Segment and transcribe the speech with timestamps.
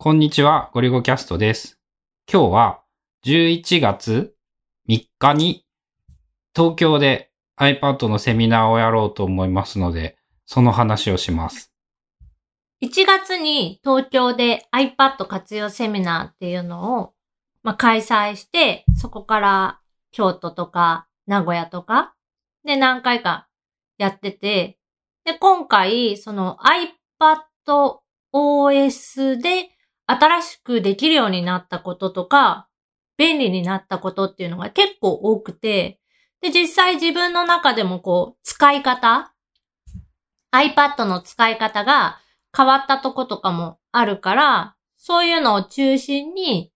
[0.00, 1.76] こんにちは、ゴリゴキャストです。
[2.32, 2.82] 今日は
[3.26, 4.32] 11月
[4.88, 5.66] 3日に
[6.54, 10.16] 東京で iPad のセミナーをやろうと思いますので、
[10.46, 11.72] その話をします。
[12.80, 17.14] 1月に東京で iPad 活用セミナーっていうのを、
[17.64, 19.80] まあ、開催して、そこから
[20.12, 22.14] 京都とか名古屋とか
[22.64, 23.48] で何回か
[23.98, 24.78] やってて、
[25.24, 26.58] で、今回その
[27.18, 27.98] iPad
[28.32, 29.70] OS で
[30.10, 32.66] 新しくできるようになったこととか、
[33.18, 36.00] 便利になったことっていうのが結構多くて、
[36.40, 39.34] で、実際自分の中でもこう、使い方
[40.52, 42.18] iPad の使い方が
[42.56, 46.72] 変わったとことかもあるから、そういうのを中心に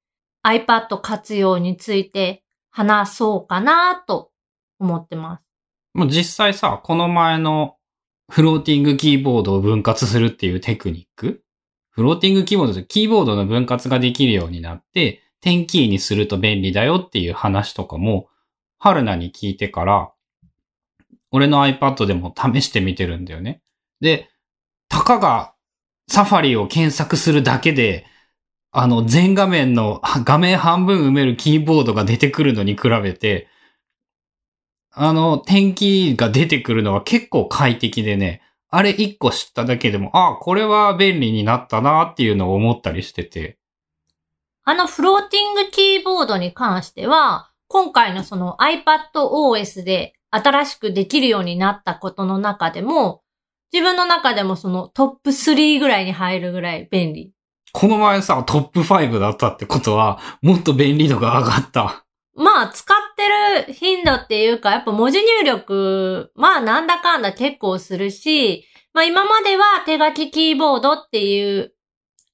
[0.47, 4.31] iPad 活用について話そうかなと
[4.79, 5.43] 思ってます。
[5.95, 7.77] もう実際さ、この前の
[8.31, 11.43] フローティングキーボードを分割するっていうテクニック
[11.93, 18.29] フローティングキーボードでキーボードの分割ができるようになって、点キーにすると便利だよっていう話とかも、
[18.79, 20.13] 春菜に聞いてから、
[21.31, 23.63] 俺の iPad でも試してみてるんだよね。
[24.01, 24.31] で、
[24.89, 25.55] たかが
[26.09, 28.07] サファリを検索するだけで、
[28.71, 33.49] あの、全画面の画面半分埋めるキーボードが出てくるのに比べて、
[34.91, 38.43] あの、点キーが出てくるのは結構快適でね、
[38.75, 43.59] あれ一個知っただけでも、あ、これは便利になったなっていうのを思ったりしてて。
[44.65, 53.23] あのフローティングキーボードに関しては、今回のその iPad OS で新しくできるようになったことの中でも、
[53.75, 57.35] 自分の中でもそのトップ3ぐらいに入るぐらい便利。
[57.73, 62.07] この前さ、トップ5だったってことは、もっと便利度が上がった。
[62.35, 71.73] まあ、使っってる頻度っていうか、やっぱ文字入力、まあなんだかんだ結構するし、まあ今までは手書きキーボードっていう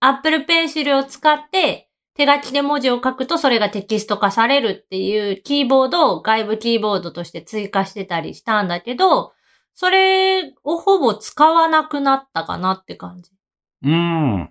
[0.01, 9.33] Apple Pencil を使って手書きで文字を書くとそれがテキスト化されるっていうキーボードを外部キーボードとして追加してたりしたんだけど、
[9.75, 13.31] それをほぼ使わなくなったかなって感じ。
[13.85, 14.51] うん。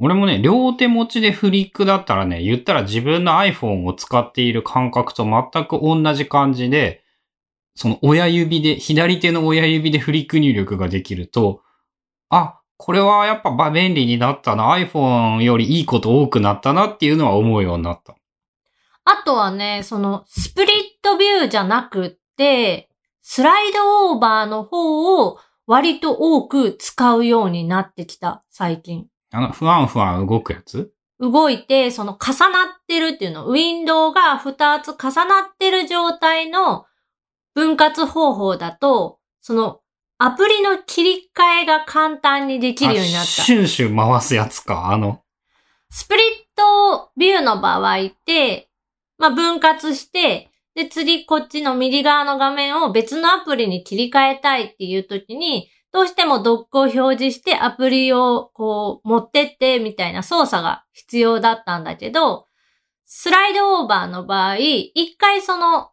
[0.00, 7.04] 俺もね、両手持ちでフリックだったらね、言ったら自分の iPhone を使っている感覚と全く同じ感じで、
[7.76, 11.62] その親指で、左手の親指でフリック入力ができると、
[12.28, 18.16] あ、これはやっぱ便利になったな、iPhone よりいいこと多くなったなっていうのは思うようになった。
[19.04, 22.88] あとはね、そのスプリットビューじゃなくって、
[23.22, 29.06] スライドオーバーの方を割と多く使うようになってきた、最近。
[29.34, 30.92] あの、ふわんふわん動くやつ？
[31.20, 36.86] 動いて、その重なってるっていうの、ウィンドウが2つ重なってる状態の
[37.54, 39.80] 分割方法だと、その
[40.18, 43.42] アプリの切り替えが簡単にできるようになった。
[43.42, 45.22] あシュンシュン回すやつか、あの。
[45.90, 46.24] スプリッ
[46.56, 48.68] トビューの場合って、
[49.18, 62.48] まあ、分割して、で、次こっちの右側の画面を別のアプリに切り替えたいっていう時に、どうしてもドックを表示してアプリをこう持ってってみたいな操作が必要だったんだけど、
[63.04, 65.92] スライドオーバーの場合、一回その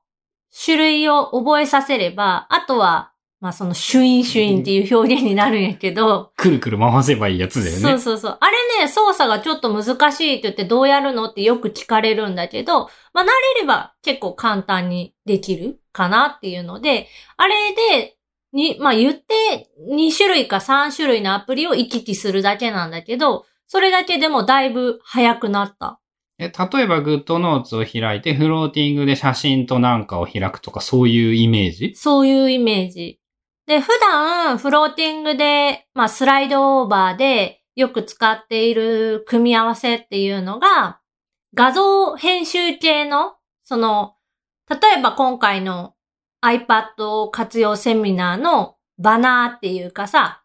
[0.66, 3.11] 種類を覚えさせれば、あとは、
[3.41, 7.79] まあそのシュインシュインっていう表現になるんやけど、くるくる回せばいいやつだよね。
[7.79, 8.38] そうそうそう。
[8.40, 17.07] あれね、操作がちょっと難しいって言ってどうやるのってよく聞かれるんだけど、まあ慣れれば結構簡単にできるかなっていうので、
[17.38, 18.17] あれで、
[18.53, 26.00] に、まあ言って2種類か3種類のアプリを行き来するだけなんだけど、それだけでもだいぶ早くなった。
[26.39, 31.94] え、例えば GoodNotes を開いてフローティングで写真となんかを開くとかそういうイメージ？
[31.95, 33.19] そういうイメージ。
[33.67, 41.00] で、普段、フローティングで、まあ、スライドオーバーでよく使っている組み合わせっていうのが、
[41.53, 44.16] 画像編集系の、その、
[44.67, 45.94] 例えば今回の
[46.44, 50.44] iPad 活用セミナーのバナーっていうかさ、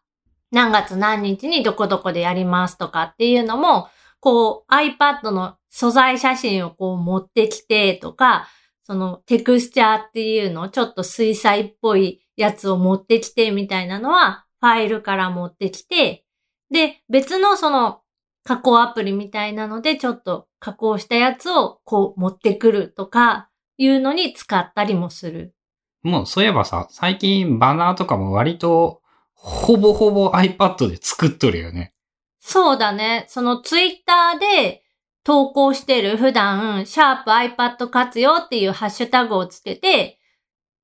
[0.51, 8.47] 何月何日にどこどこでやりますとかっていうのも、こう iPad の素材写真をこう持ってきてとか、
[8.83, 16.23] そのテクスチャーっていうのをちょっと水彩っぽいやつを持ってきてみたいなのはファイルから持ってきて、
[16.71, 18.01] で、別のその
[18.43, 25.53] 加工アプリみたいなのでちょっと加工したやつをこう持ってくるとかいうのに使ったりもする。
[26.07, 29.01] もうそういえばさ、最近バナーとかも割と
[29.33, 31.93] ほぼほぼ iPad で作っとるよね。
[32.39, 33.25] そうだね。
[33.27, 34.83] そのツイッターで
[35.25, 40.17] 投稿してる普段、シャープ iPad 活用っていうハッシュタグをつけて、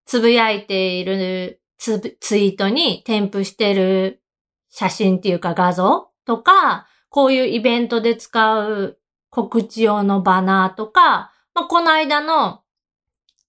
[0.05, 4.21] つぶやいているツツイートに添付してる
[4.69, 8.99] 写真っていうか画像とか、こういうイベントで使う
[9.29, 12.62] 告知用のバナーとか、まあ、この間の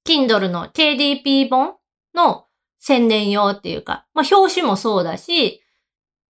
[0.07, 1.77] Kindle の KDP 本
[2.15, 2.47] の
[2.79, 5.63] 宣伝用っていうか、まあ、表紙もそうだし、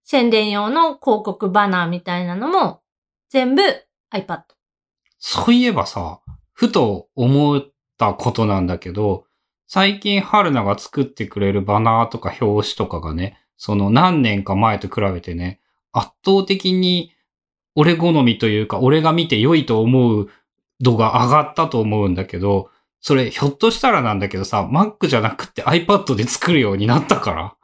[0.04, 2.82] 宣伝用の広告バナーみたいなのも
[3.30, 3.62] 全部
[4.12, 4.42] iPad。
[5.18, 6.20] そういえばさ、
[6.52, 7.62] ふと思っ
[7.98, 9.24] たことなんだけど、
[9.66, 15.60] 最近春菜が作ってくれるバナーとか表紙とかがね、その何年か前と比べてね、
[15.90, 17.12] 圧倒的に
[17.74, 20.28] 俺好みというか、俺が見て良いと思う
[20.80, 22.70] 度が上がったと思うんだけど、
[23.06, 27.54] それひょっとしたらなんだけどさ、Mac じゃなくて iPad で作るようになったから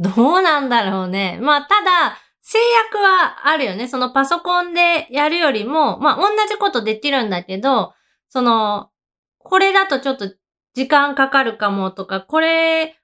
[0.00, 1.38] どうなんだろうね。
[1.40, 2.58] まあ、ただ、制
[2.90, 3.86] 約はあるよね。
[3.86, 7.94] そのパソコンでやるよりも、まあ、同じことできるんだけど、
[8.30, 8.90] その、
[9.38, 10.28] これだとちょっと
[10.74, 12.96] 時間かかるかもとか、これ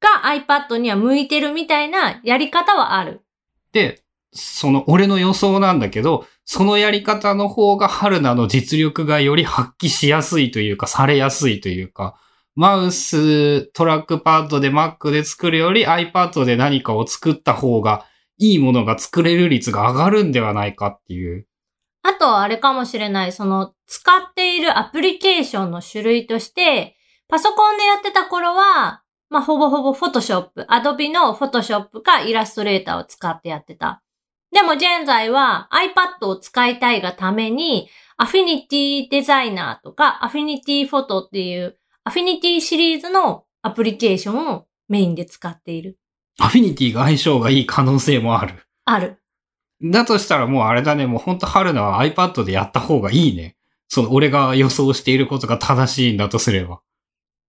[0.00, 3.22] が iPad には向いてるみたいなやり方はある。
[3.70, 4.02] で、
[4.36, 12.16] その俺の予想なんだけど、そのやり方の方が春菜の実力がより発揮しやすいというか、されやすいというか、
[12.54, 18.06] マウス、トラックパッドで Mac で作るより iPad で何かを作った方が
[18.38, 21.46] いいものが作れる率が上がるんではないかっていう。
[22.02, 23.32] あとあれかもしれない。
[23.32, 26.96] その使っているアプリケーションの種類として、
[27.28, 34.02] パソコンでやってた頃は、まあ、ほぼほぼ Photoshop、Adobe の Photoshop かイラストレーターを使ってやってた。
[34.56, 45.98] でも現在は iPad を使いたいがために、Affinity Designer とか Affinity Photo っていうアフィニティシリーズのアプリケーションをメインで使っている。
[46.38, 48.54] アフィニティが相性がいい可能性もある。
[48.86, 49.20] ある。
[49.82, 53.58] だとしたらもうあれだね、もうほんと春菜は iPad でやった方がいいね。
[53.88, 56.80] その俺が予想していることが正しいんだとすれば。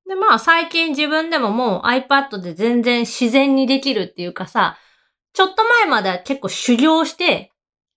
[0.09, 4.77] で、まあ最近自分でももう iPad で全然自然にできるっていうかさ、
[5.33, 7.51] ちょっと前までは結構修行して、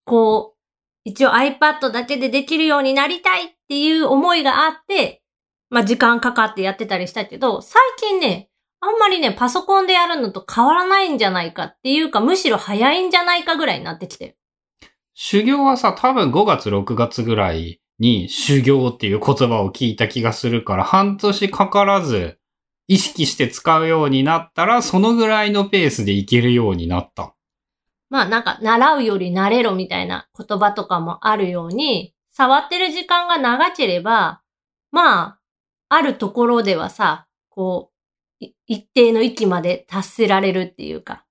[0.05, 0.61] こう、
[1.05, 5.23] 一応 iPad だけでできるようになりたいっていう思いがあって、
[5.71, 8.51] まあ時間かかってやってたりしたけど、最近ね、
[8.81, 14.37] あんまりね、パソコンでやるのと変わらないんじゃないかっていうか、むしろ早いんじゃないかぐらいになってきて。
[15.15, 22.39] 修行はさ、多分5月6月ぐらいに修行っていう言葉を聞いた気がするから、半年かからず
[22.91, 27.37] 意識して使うようになったら、そのぐらいのペースでいけるようになった。
[28.09, 34.43] まあなんか、習うより慣れろみたいな言葉とかもあるように、触ってる時間が長ければ、
[34.91, 35.39] まあ、
[35.89, 37.93] あるところではさ、こ
[38.43, 41.25] う、一定の域まで達せられるっていうか。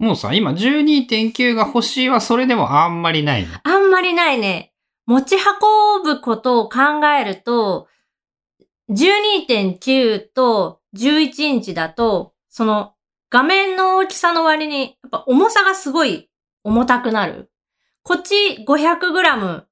[0.00, 3.50] もうさ、今12.9が欲しいはそれでもあんまりないの。
[3.62, 4.72] あんまりないね。
[5.06, 7.86] 持ち運ぶことを考えると、
[8.90, 12.94] 12.9と11インチだと、その
[13.30, 16.30] 画面の大きさの割に、やっぱ重さがすごい
[16.62, 17.50] 重たくなる。
[18.02, 19.64] こっち 500g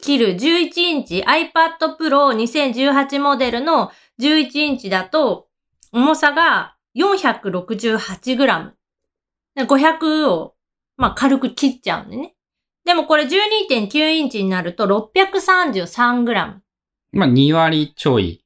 [0.00, 3.90] 切る11インチ iPad Pro 2018モデルの
[4.20, 5.48] 11インチだと、
[5.92, 8.72] 重さが 468g。
[9.56, 10.54] 500を、
[10.96, 12.34] まあ、軽く切っちゃうんでね。
[12.84, 16.54] でもこれ12.9インチになると 633g。
[17.12, 18.44] まあ、2割ちょい。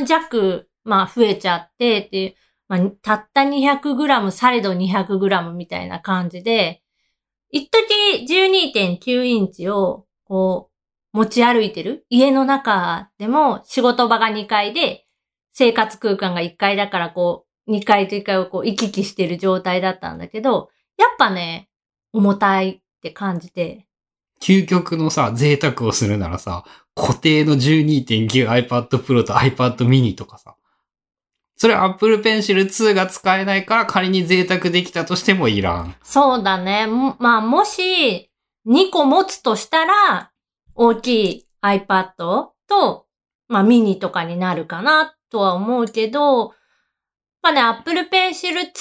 [0.00, 2.34] 200g 弱、まあ、増えちゃってっていう、
[2.68, 6.82] まあ、たった 200g されど 200g みたいな感じで、
[7.50, 10.70] 一時12.9インチを、こ
[11.14, 15.06] う、持ち歩いてる家の中でも仕事場が2階で、
[15.52, 21.68] 生活空間が1階だからこう、2階と1階をこう行き来してる状態だったんだけど、やっぱね、
[22.12, 23.86] 重たいって感じて。
[24.40, 30.56] 究極のさ、贅沢をするならさ、固定の 12.9iPad Pro と iPad mini とかさ、
[31.56, 35.94] それ Apple Pencil 2が使えないから仮に贅沢できたとしてもいらん。
[36.02, 36.86] そうだね。
[37.18, 38.30] まあ、もし、
[38.66, 40.32] 2個持つとしたら、
[40.74, 43.06] 大きい iPad と、
[43.48, 46.48] まあ、ミニとかになるかなとは思うけど、
[47.42, 48.72] まあね、Apple Pencil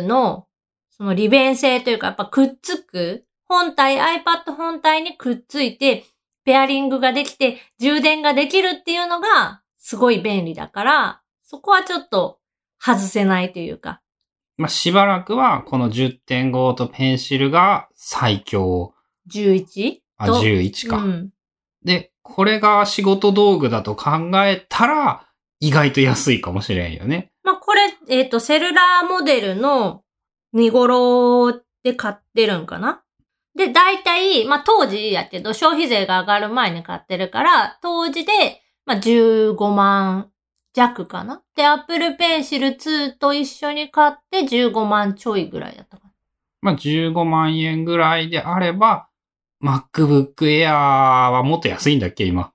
[0.00, 0.46] 2の、
[0.90, 6.04] その利便性というか、やっぱくっつく、本体、iPad 本体にくっついて、
[6.44, 12.38] ペアリングができて、充電ができるっていうのが、すごい便利だから、そこはちょっと
[12.78, 14.00] 外せないというか。
[14.56, 18.94] まあ、しばらくはこの10.5とペンシルが最強。
[19.30, 19.98] 11?
[20.16, 21.30] あ、11か、うん。
[21.84, 25.28] で、これが仕事道具だと考えたら、
[25.60, 27.30] 意外と安いかもしれんよね。
[27.42, 30.02] まあ、これ、えっ、ー、と、セルラーモデルの
[30.52, 33.03] 見頃で買ってるんかな？
[33.54, 40.30] で、大体、まあ、当時やけど、消費税が上がる前に買ってるから、当時で、まあ、15万
[40.74, 41.40] 弱かな？
[41.54, 46.12] で、Apple Pencil 2と一緒に買って15万ちょいぐらいだったかな。
[46.60, 49.08] まあ、15万円ぐらいであれば、
[49.62, 52.52] MacBook Air はもっと安いんだっけ、今？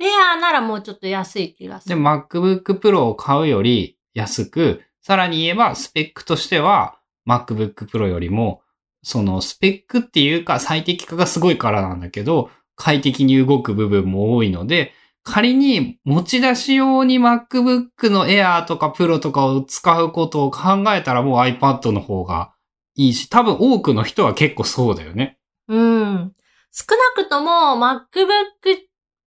[0.00, 2.00] エアーならもうちょっと安い気がすで、る。
[2.00, 8.62] MacBook Pro を買うより安く、さらに言えばスペックとしては MacBook Pro よりも、
[9.02, 14.92] そのスペックっていうか最適化がすごいからなんだけど、快適に動く部分も多いので、
[15.24, 22.54] 仮に持ち出し用に MacBook の Air とか Pro とかを使うことを考えたらもう iPad の方が
[22.94, 25.38] いいし、多分多くの人は結構そうだよね。
[25.68, 26.32] うん。
[26.72, 26.84] 少
[27.16, 28.06] なくとも MacBook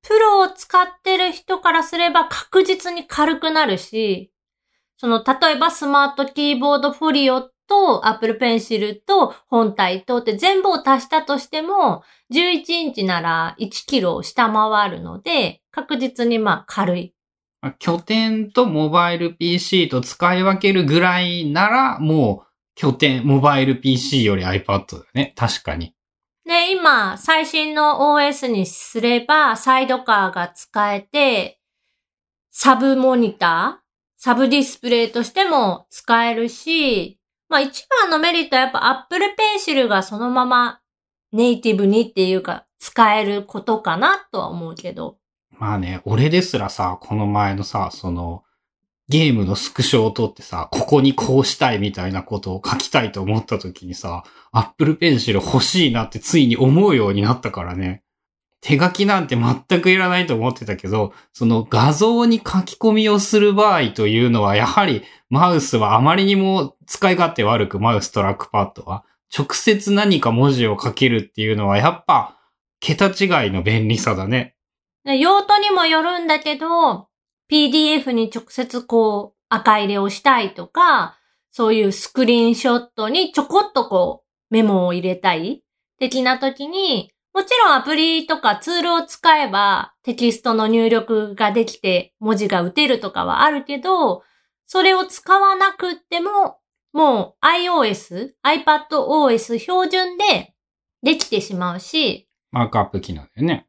[0.04, 4.32] Pro を使ってる人からすれば確実に軽くなるし、
[4.98, 17.14] その、例えばスマートキーボードフォリオと Apple Pencil と本体とって全部を足したとしても、11インチなら1キロを下回るので、確実にまあ軽い。
[17.62, 25.34] まあ拠点とモバイル PC と使い分けるぐらいなら、もう拠点、モバイル PC より iPad だね。
[25.38, 25.96] 確かに。
[26.46, 31.62] で、今、最新の OS にすれば、サイドカーが使えて、
[32.50, 33.82] サブモニター
[34.18, 37.21] サブディスプレイとしても使えるし、
[37.52, 39.26] まあ一番のメリットはやっぱ Apple
[39.60, 40.80] Pencil がそのまま
[41.34, 45.18] ネイティブにっていうか使えることかなとは思うけど。
[45.52, 48.44] まあね、俺ですらさ、この前のさ、その、
[49.10, 58.02] ゲームのスクショを撮ってさ、ここにこうしたいみたいなことを書きたいと思った時にさ、Apple Pencil 欲しいなってついに思うようになったからね。
[58.62, 69.04] 手書きなんて全くいらないと思ってたけど、その画像に書き込みをする場合というのは、やはりマウスはあまりにも使い勝手悪く、マウストラックパッドは。
[69.36, 72.38] 直接何か文字を書けるっていうのは、やっぱ、
[72.80, 74.56] 桁違いの便利さだね。
[75.06, 77.08] 用途にもよるんだけど、
[77.50, 81.18] PDF に直接こう赤入れをしたいとか、
[81.52, 85.64] そういうスクリーンショットにちょこっとこうメモを入れたい
[86.00, 94.24] 的な時に、もちろんアプリとかツールを使えばテキストの入力ができて文字が打てるとかはあるけど、
[94.66, 96.60] それを使わなくっても、
[96.94, 100.54] もう iOS、iPadOS 標準で
[101.04, 103.68] できてしまうし、マークアップ機能だよね。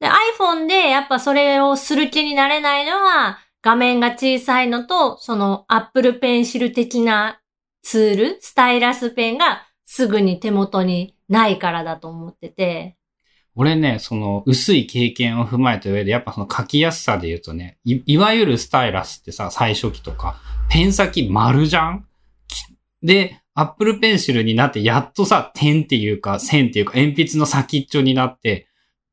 [0.00, 7.40] で、iPhone でやっぱそれをする気になれないのは、画面が小さいのと、その Apple Pencil 的な
[7.82, 12.96] ツール、スタイラスペンがすぐに手元にないからだと思ってて。
[13.56, 22.06] 俺ね、その薄い経験を踏まえた上で、やっぱその書きやすさで言うとね、いいわゆるスタイラスってさ、最初期とか、ペン先丸じゃん？
[23.02, 28.66] で、Apple Pencil になってやっとさ、点っていうか線っていうか鉛筆の先っちょになって、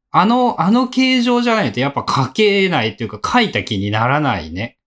[0.10, 4.78] あの、あの形状じゃないとやっぱ書けないっていうか書いた気にならないね。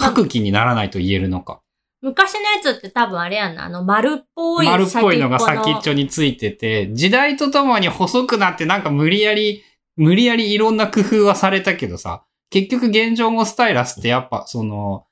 [0.00, 1.61] 書く気にならないと言えるのか。
[2.02, 9.62] 昔のやつって多分あれやんな、あの丸っぽい丸っぽいのが先っちょについてて、時代とともに細くなってなんか無理やり、
[9.96, 15.06] 無理やりいろんな工夫はされたけどさ、結局現状もスタイラスってやっぱその、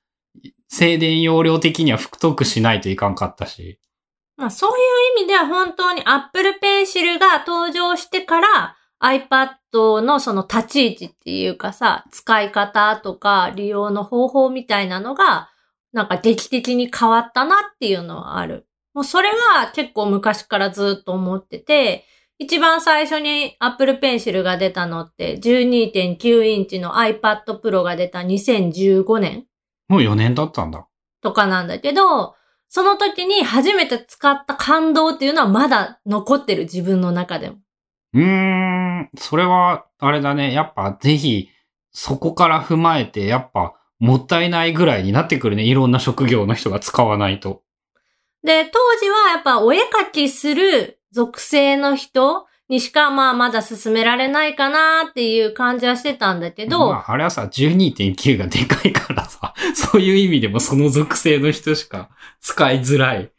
[0.68, 3.78] 静電容量的には太くしないといかんかったし。
[4.36, 4.74] まあそうい
[5.18, 15.49] う意味では本当に Apple Pencil が登場してから iPad のその立ち位置っていうかさ、使い方とか利用の方法みたいなのが
[15.92, 18.66] なんか劇的に変わったなっていうのはある。
[18.94, 22.04] もうそれは結構昔からずっと思ってて、
[22.38, 29.44] 一番最初に Apple Pencil が出たのって12.9インチの iPad Pro が出た2015年
[29.88, 30.86] もう4年経ったんだ。
[31.20, 32.34] とかなんだけど、
[32.68, 37.58] その時に初めて使った感動っていうのはまだ残ってる自分の中でも。
[38.14, 40.52] うーん、それは、あれだね。
[40.52, 41.48] やっぱぜひ、
[41.90, 45.62] そこから踏まえて、やっぱ、もったいないぐらいになってくるね。
[45.62, 47.62] いろんな職業の人が使わないと。
[48.42, 62.08] で、当時はやっぱお絵描きする属性の人にしかまあまだ進められないかなっていう感じはしてたんだけど、まあ、あれはさ、12.9がでかいからさ、 そういう意味でもその属性の人しか
[62.40, 63.30] 使いづらい。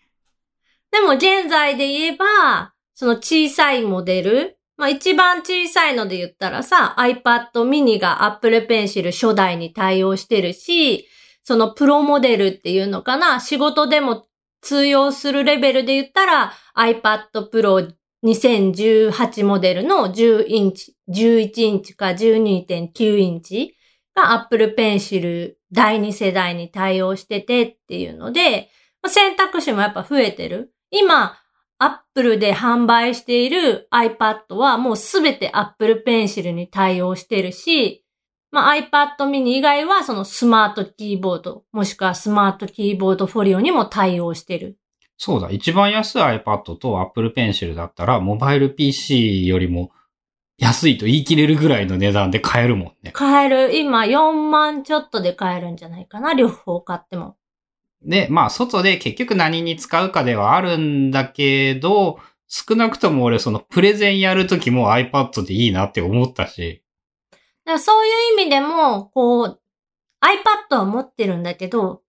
[0.92, 11.08] でも現在で言えば、その小さいモデル、まあ一番小さいので言ったらさ、iPad mini が Apple Pencil 初代に対応してるし、
[11.44, 14.26] そのプロモデルっていうのかな、仕事でも
[14.62, 17.94] 通用するレベルで言ったら iPad Pro
[18.26, 23.76] 2018モデルの10インチ、11インチか12.9インチ
[24.16, 28.72] が Apple Pencil 第2世代に対応しててっていうので、
[29.04, 30.74] ま選択肢もやっぱ増えてる。
[30.90, 31.38] 今、
[31.82, 38.06] Apple で販売している iPad はもうすべて Apple Pencil に対応してるし、
[38.52, 44.78] まあ、iPad mini 以外はそのスマートキーボード、もしくはスマートキーボードフォリオにも対応してる。
[45.18, 49.92] そうだ、一番安い iPad と Apple Pencil だったら、モバイル PC よりも
[50.58, 53.12] 安いと言い切れるぐらいの値段で買えるもんね。
[53.14, 53.76] 買える。
[53.76, 56.34] 今4万ちょっとで買えるんじゃないかな。
[56.34, 57.38] 両方買っても。
[58.04, 66.84] で、まあ、外で結局何に使うかではあるんだけど、少なくとも俺そのプレゼンやるときも iPad でいいなって思ったし。
[67.32, 69.62] だからそういう意味でも、こう、
[70.22, 72.02] iPad は持ってるんだけど、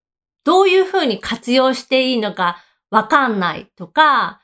[0.44, 2.58] どういう風に活用していいのか
[2.90, 4.40] わかんないとか、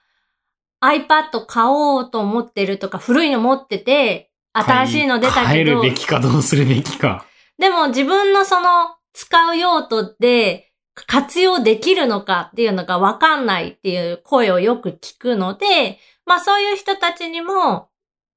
[0.80, 7.24] iPad 買おうと思ってるとか、古いの持ってて、新しいの出た変えけど、るべきかどうするべきか。
[7.58, 10.67] でも自分のその使う用途で
[11.06, 17.88] 活用できるのかっていうのがわかんないっていう声をよく聞くので、まあそういう人たちにも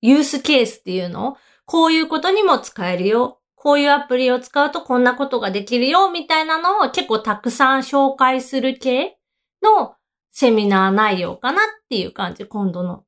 [0.01, 3.39] ユースケースっていうのをこういうことにも使えるよ。
[3.55, 9.19] こういうアプリを使うとこんなことができるよみたいなのを結構たくさん紹介する系
[9.61, 9.93] の
[10.31, 13.03] セミナー内容かなっていう感じ、今度の。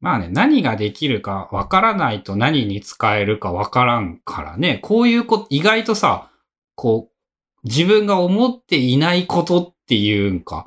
[0.00, 6.30] まあね、何ができるかわからないと何に使えるかわからんからね、こういうこと、意外とさ、
[6.74, 7.17] こう、
[7.64, 10.66] 自分が思っていないことっていうんか、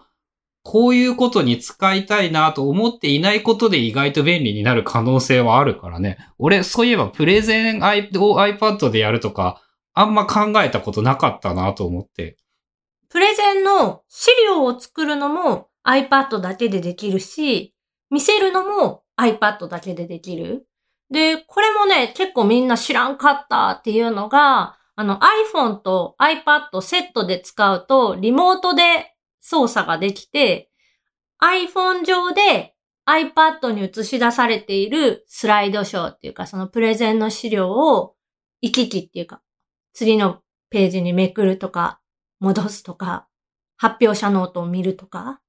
[0.64, 6.18] こういうことに使いたいなと思っていないことで意外と便利になる可能性はあるからね。
[6.38, 9.62] 俺、そういえばプレゼンを iPad でやるとか、
[9.94, 12.38] あんま考えたことなかったなと思って。
[13.10, 17.74] プレゼンの資料を作るのも iPad だけでできるし、
[18.10, 20.68] 見せるのも iPad だけでできる。
[21.10, 25.20] で、これもね、結構みんな知らんかったっていうのが、あの
[25.54, 30.70] iPhone と iPad セットで使うとリモートで操作ができて、
[31.42, 32.76] iPhone 上で
[33.08, 38.16] iPad に映し出されているスライドショーっていうか、そのプレゼンの資料を
[38.62, 39.42] 行き来っていうか、
[39.94, 42.00] 次のページにめくるとか、
[42.40, 43.28] 戻すとか、
[43.78, 45.42] 発表者ノートを見るとか、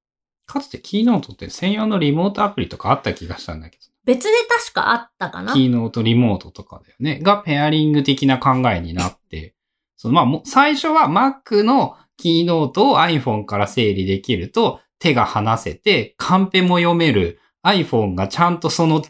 [0.47, 3.92] かつてキーノートって専用のリモートアプリとかあった気がしたんだけど。
[4.05, 5.53] 別で確かあったかな？
[5.53, 7.21] キーノートリモートとかだよね。
[7.21, 9.55] がペアリング的な考えになって、
[9.97, 19.03] そのまあも最初は Mac のキーノートを iPhone から制御できると手が離せてカンペも読める iPhone がちゃんとその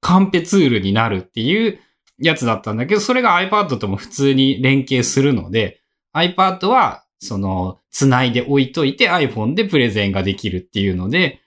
[0.00, 1.78] カンペツールになるっていう
[2.18, 5.80] やつだったんだけど、それが iPad とも普通に連携するので、
[6.14, 11.40] iPad はその繋いで置いといて iPhone でプレゼンができるっていうので、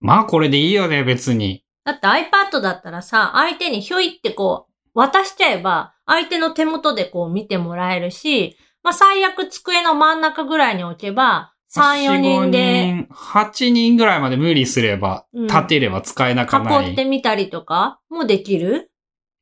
[0.00, 1.63] まあこれでいいよね、別に。
[1.84, 16.90] だって iPad だったらさ、相手にひょいってこう、渡しちゃえば、相手の手元でこう見てもらえるし、まあ最悪机の真ん中ぐらいに置けば、3、4人で8人ぐらいまで無理すれば、うん立てれば使えなかない。
[16.90, 18.90] 囲ってみたりとかもできる？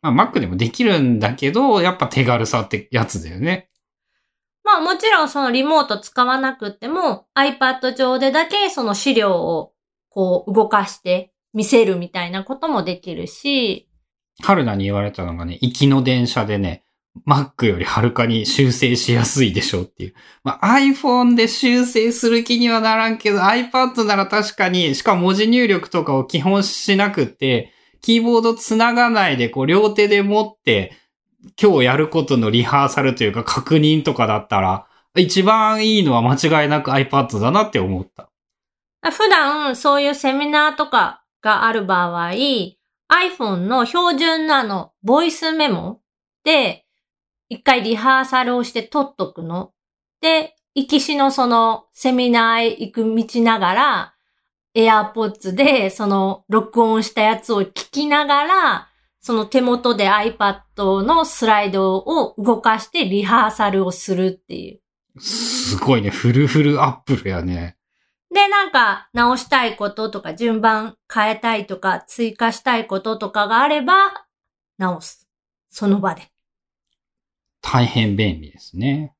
[0.00, 3.68] まあ、Mac でもできるんだけど、やっぱ手軽さってやつだよね。
[4.64, 9.72] まあもちろんそのリモート使わなくっても iPad 上でだけその資料を
[10.08, 13.88] こう動かして見せるみたいなこともできるし、
[14.40, 16.84] 春菜に言われたのがね、行きの電車でね、
[17.26, 20.14] Mac よりはるかに修正しやすいでしょうっていう。
[20.44, 30.96] まあ、iPhone で修正する気にはならんけど、iPad なら確かに、しかも文字入力とかを基本しなくって、キーボードつながないで、こう、両手で持って、
[31.60, 38.30] 今日やることのリハーサルというか確認とかだったら、一番いいのは間違いなく iPad だなって思った。
[39.10, 46.00] 普段そういうセミナーとかがある場合、iPhone の標準のあの、ボイスメモ
[46.44, 46.86] で、
[47.48, 49.72] 一回リハーサルをして撮っとくの。
[50.22, 54.14] で、行きしのそのセミナーへ行く道ながら、
[54.74, 58.88] AirPods でその録音したやつを聞きながら、
[59.20, 65.20] その手元で iPad のスライドを動かしてリハーサルをするっていう。
[65.20, 67.76] すごいね、フルフルアップルやね。
[68.32, 73.94] で、なんか直したいこととか順番変えたいとか追加したいこととかがあれば
[74.78, 75.28] 直す。
[75.70, 76.22] その場で。
[77.60, 79.14] 大変便利ですね。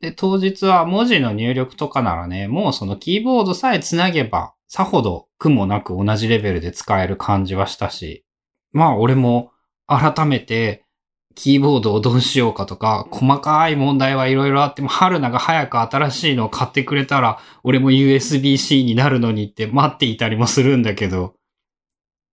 [0.00, 8.24] で、当日は文字の入力とかならね、もうそのキーボードさえつなげば、さほど苦もなく同じレベルで使える感じはしたし、
[8.72, 9.50] まあ俺も
[9.86, 10.84] 改めて
[11.38, 21.36] キーボードをどうしようかとか、細かい問題はいろいろあっても、春菜が早く新しいのを買ってくれたら、俺も USB-C になるのにって待っていたりもするんだけど、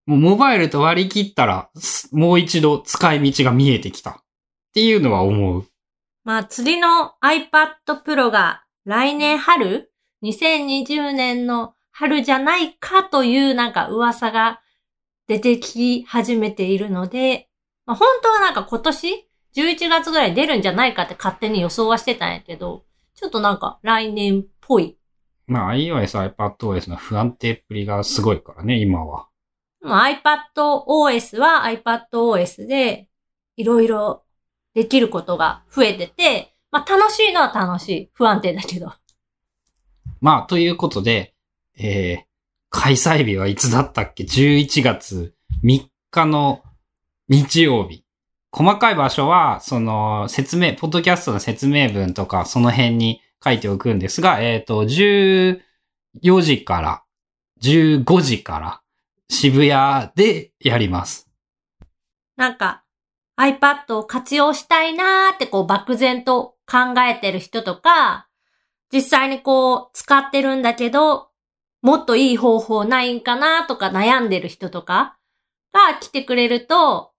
[0.07, 1.69] もうモバイルと割り切ったら、
[2.13, 4.15] もう一度使い道が見えてきたっ
[4.73, 5.67] ていうのは思う。
[6.23, 9.91] まあ次の iPad Pro が来年春
[10.23, 14.61] ?2020 年の春じゃないかというなんか噂が
[15.27, 17.49] 出てき始めているので、
[17.85, 22.83] まあ、本当はなんか今年11月ぐらい出るんじゃないかって勝手に予想はしてたんやけど、
[23.15, 24.97] ちょっとなんか来年っぽい
[25.47, 29.27] まあ iOS、iPadOS の不安定っぷりがすごいからね、今は。
[29.81, 33.07] まあ iPadOS は iPadOS で
[33.55, 34.23] いろいろ
[34.73, 38.09] できることが増えてて、まあ楽しいのは楽しい。
[38.13, 38.91] 不安定だけど。
[40.21, 41.35] まあ、ということで、
[41.77, 42.23] えー、
[42.69, 46.63] 開催日はいつだったっけ ?11 月3日の
[47.29, 48.03] 日曜日。
[48.51, 55.59] 細かい場所は、その説明、ポッドキャストの説明文とか、その辺に書いておくんですが、えっ、と、14
[56.41, 57.05] 時から
[57.61, 58.81] 15時から
[59.29, 61.29] 渋谷でやります。
[62.35, 62.83] なんか
[63.37, 68.27] iPad を活用したいなーってこう漠然と考えてる人とか、
[68.91, 71.29] 実際にこう使ってるんだけど、
[71.81, 75.17] もっといい方法ないんかなとか悩んでる人とか
[75.73, 77.11] が来てくれると、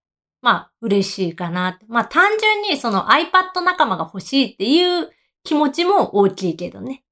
[0.43, 1.79] まあ嬉しいかな。
[1.89, 5.11] まあ単純にその iPad 仲間が欲しいっていう
[5.45, 7.03] 気持ちも大きいけどね。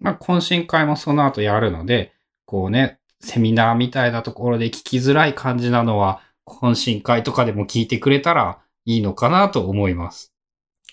[0.00, 2.12] まあ、懇親会もその後やるので、
[2.44, 10.34] こうね、セミナーみたいなところで聞きづらい感じなのは、懇親会とかでも聞いてくれたらいいのかなと思います。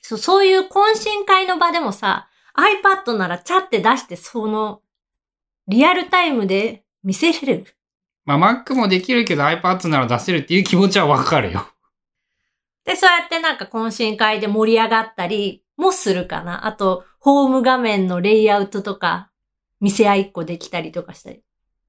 [0.02, 4.82] そう、そういう懇親会の場でもさ、iPad ならチャって出してその、
[5.68, 7.66] リアルタイムで見せれる。
[8.24, 11.68] まあ、Mac もできるけど iPad なら出せるっていう気持ちはわかるよ。
[12.86, 16.66] で、そうやってなんか懇親会で盛り上がったりもするかな。
[16.66, 19.30] あと、ホーム画面のレイアウトとか、
[19.80, 21.42] 見せ合いっこできたりとかしたり。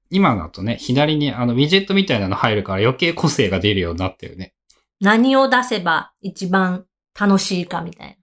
[0.09, 4.53] 今だとね、左にあの、ウィジェットみたいなの入るから余計個性が出るようになってるね。
[4.99, 6.85] 何を出せば一番
[7.19, 8.15] 楽しいかみたいな。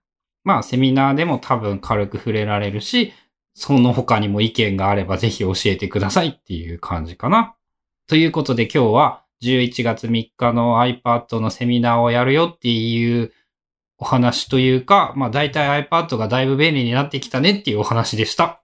[0.43, 3.13] まあ、セミナーでも多分軽く触れられるし、
[3.55, 7.55] その他にも意見があればぜひ教えてくださいっていう感じかな。
[8.07, 13.33] ということで今日は11月3日の iPad のセミナーをやるよっていう
[13.99, 18.63] お話というか、まあ大体 iPad がだいぶ便利になってきたねっていうお話でした。